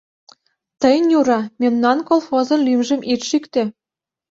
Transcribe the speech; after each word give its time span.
—Тый, 0.81 0.95
Нюра, 1.09 1.41
мемнан 1.61 1.97
колхозын 2.07 2.59
лӱмжым 2.67 3.01
ит 3.13 3.21
шӱктӧ. 3.29 3.63